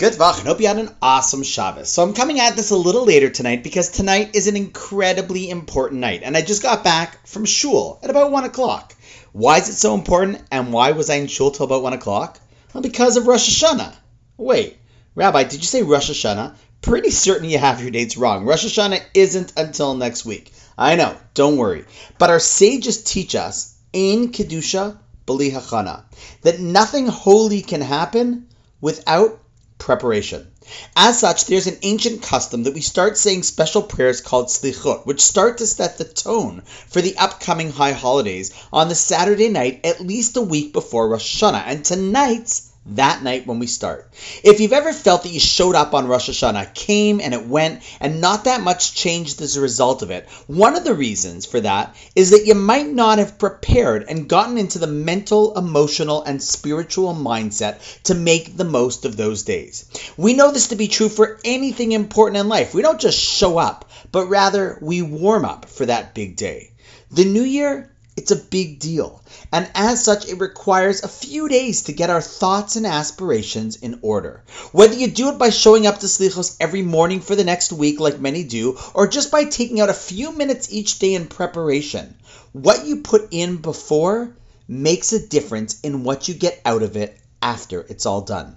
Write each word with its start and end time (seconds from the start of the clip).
Good 0.00 0.14
Vach, 0.14 0.46
hope 0.46 0.62
you 0.62 0.66
had 0.66 0.78
an 0.78 0.96
awesome 1.02 1.42
Shabbos. 1.42 1.90
So 1.90 2.02
I'm 2.02 2.14
coming 2.14 2.40
at 2.40 2.56
this 2.56 2.70
a 2.70 2.74
little 2.74 3.04
later 3.04 3.28
tonight 3.28 3.62
because 3.62 3.90
tonight 3.90 4.34
is 4.34 4.46
an 4.46 4.56
incredibly 4.56 5.50
important 5.50 6.00
night, 6.00 6.22
and 6.24 6.38
I 6.38 6.40
just 6.40 6.62
got 6.62 6.82
back 6.82 7.26
from 7.26 7.44
shul 7.44 8.00
at 8.02 8.08
about 8.08 8.32
1 8.32 8.44
o'clock. 8.44 8.96
Why 9.32 9.58
is 9.58 9.68
it 9.68 9.74
so 9.74 9.94
important, 9.94 10.42
and 10.50 10.72
why 10.72 10.92
was 10.92 11.10
I 11.10 11.16
in 11.16 11.26
shul 11.26 11.50
till 11.50 11.66
about 11.66 11.82
1 11.82 11.92
o'clock? 11.92 12.40
Well, 12.72 12.82
because 12.82 13.18
of 13.18 13.26
Rosh 13.26 13.62
Hashanah. 13.62 13.94
Wait, 14.38 14.78
Rabbi, 15.14 15.42
did 15.44 15.60
you 15.60 15.66
say 15.66 15.82
Rosh 15.82 16.10
Hashanah? 16.10 16.54
Pretty 16.80 17.10
certain 17.10 17.50
you 17.50 17.58
have 17.58 17.82
your 17.82 17.90
dates 17.90 18.16
wrong. 18.16 18.46
Rosh 18.46 18.64
Hashanah 18.64 19.02
isn't 19.12 19.52
until 19.58 19.94
next 19.94 20.24
week. 20.24 20.50
I 20.78 20.96
know, 20.96 21.14
don't 21.34 21.58
worry. 21.58 21.84
But 22.16 22.30
our 22.30 22.40
sages 22.40 23.04
teach 23.04 23.34
us, 23.34 23.76
in 23.92 24.32
Kedusha, 24.32 24.96
Bli 25.26 25.50
Hachana, 25.50 26.04
that 26.40 26.58
nothing 26.58 27.06
holy 27.06 27.60
can 27.60 27.82
happen 27.82 28.46
without 28.80 29.38
preparation. 29.80 30.46
As 30.94 31.18
such, 31.18 31.46
there's 31.46 31.66
an 31.66 31.78
ancient 31.82 32.22
custom 32.22 32.64
that 32.64 32.74
we 32.74 32.80
start 32.80 33.16
saying 33.16 33.42
special 33.42 33.82
prayers 33.82 34.20
called 34.20 34.48
slichot, 34.48 35.06
which 35.06 35.20
start 35.20 35.58
to 35.58 35.66
set 35.66 35.98
the 35.98 36.04
tone 36.04 36.62
for 36.88 37.00
the 37.00 37.16
upcoming 37.16 37.72
high 37.72 37.92
holidays 37.92 38.52
on 38.72 38.88
the 38.88 38.94
Saturday 38.94 39.48
night, 39.48 39.80
at 39.84 40.00
least 40.00 40.36
a 40.36 40.42
week 40.42 40.72
before 40.72 41.08
Rosh 41.08 41.42
Hashanah. 41.42 41.64
And 41.66 41.84
tonight's 41.84 42.70
that 42.86 43.22
night 43.22 43.46
when 43.46 43.58
we 43.58 43.66
start. 43.66 44.10
If 44.42 44.58
you've 44.58 44.72
ever 44.72 44.92
felt 44.92 45.22
that 45.22 45.32
you 45.32 45.38
showed 45.38 45.74
up 45.74 45.92
on 45.92 46.08
Rosh 46.08 46.30
Hashanah, 46.30 46.74
came 46.74 47.20
and 47.20 47.34
it 47.34 47.46
went, 47.46 47.82
and 48.00 48.20
not 48.20 48.44
that 48.44 48.62
much 48.62 48.94
changed 48.94 49.40
as 49.42 49.56
a 49.56 49.60
result 49.60 50.02
of 50.02 50.10
it, 50.10 50.28
one 50.46 50.74
of 50.76 50.84
the 50.84 50.94
reasons 50.94 51.44
for 51.44 51.60
that 51.60 51.94
is 52.16 52.30
that 52.30 52.46
you 52.46 52.54
might 52.54 52.88
not 52.88 53.18
have 53.18 53.38
prepared 53.38 54.06
and 54.08 54.28
gotten 54.28 54.56
into 54.56 54.78
the 54.78 54.86
mental, 54.86 55.56
emotional, 55.58 56.22
and 56.22 56.42
spiritual 56.42 57.14
mindset 57.14 58.02
to 58.04 58.14
make 58.14 58.56
the 58.56 58.64
most 58.64 59.04
of 59.04 59.16
those 59.16 59.42
days. 59.42 59.84
We 60.16 60.32
this 60.50 60.68
to 60.68 60.76
be 60.76 60.88
true 60.88 61.08
for 61.08 61.38
anything 61.44 61.92
important 61.92 62.38
in 62.38 62.48
life. 62.48 62.74
We 62.74 62.82
don't 62.82 63.00
just 63.00 63.18
show 63.18 63.58
up, 63.58 63.90
but 64.12 64.26
rather 64.26 64.78
we 64.80 65.02
warm 65.02 65.44
up 65.44 65.66
for 65.66 65.86
that 65.86 66.14
big 66.14 66.36
day. 66.36 66.72
The 67.10 67.24
new 67.24 67.42
year 67.42 67.90
it's 68.16 68.32
a 68.32 68.36
big 68.36 68.80
deal, 68.80 69.22
and 69.50 69.70
as 69.74 70.04
such, 70.04 70.28
it 70.28 70.40
requires 70.40 71.02
a 71.02 71.08
few 71.08 71.48
days 71.48 71.84
to 71.84 71.92
get 71.92 72.10
our 72.10 72.20
thoughts 72.20 72.76
and 72.76 72.84
aspirations 72.84 73.76
in 73.76 74.00
order. 74.02 74.42
Whether 74.72 74.94
you 74.96 75.06
do 75.06 75.30
it 75.30 75.38
by 75.38 75.48
showing 75.48 75.86
up 75.86 76.00
to 76.00 76.06
Slichos 76.06 76.56
every 76.60 76.82
morning 76.82 77.20
for 77.20 77.34
the 77.34 77.44
next 77.44 77.72
week, 77.72 77.98
like 77.98 78.20
many 78.20 78.44
do, 78.44 78.76
or 78.92 79.06
just 79.06 79.30
by 79.30 79.44
taking 79.44 79.80
out 79.80 79.88
a 79.88 79.94
few 79.94 80.32
minutes 80.32 80.70
each 80.70 80.98
day 80.98 81.14
in 81.14 81.28
preparation, 81.28 82.14
what 82.52 82.84
you 82.84 82.96
put 82.96 83.28
in 83.30 83.56
before 83.56 84.36
makes 84.68 85.12
a 85.12 85.26
difference 85.26 85.80
in 85.80 86.04
what 86.04 86.28
you 86.28 86.34
get 86.34 86.60
out 86.66 86.82
of 86.82 86.96
it 86.96 87.18
after 87.40 87.80
it's 87.80 88.04
all 88.06 88.20
done. 88.20 88.56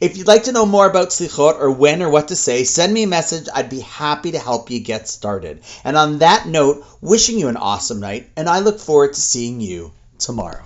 If 0.00 0.16
you'd 0.16 0.26
like 0.26 0.44
to 0.44 0.52
know 0.52 0.66
more 0.66 0.86
about 0.86 1.10
Slichot 1.10 1.60
or 1.60 1.70
when 1.70 2.02
or 2.02 2.10
what 2.10 2.28
to 2.28 2.36
say, 2.36 2.64
send 2.64 2.92
me 2.92 3.04
a 3.04 3.08
message. 3.08 3.48
I'd 3.52 3.70
be 3.70 3.80
happy 3.80 4.32
to 4.32 4.38
help 4.38 4.70
you 4.70 4.80
get 4.80 5.08
started. 5.08 5.62
And 5.84 5.96
on 5.96 6.18
that 6.18 6.46
note, 6.46 6.84
wishing 7.00 7.38
you 7.38 7.48
an 7.48 7.56
awesome 7.56 8.00
night, 8.00 8.30
and 8.36 8.48
I 8.48 8.60
look 8.60 8.78
forward 8.78 9.14
to 9.14 9.20
seeing 9.20 9.60
you 9.60 9.92
tomorrow. 10.18 10.64